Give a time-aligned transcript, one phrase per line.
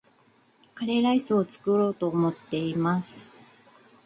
[0.73, 3.29] カレーライスを作ろうと思っています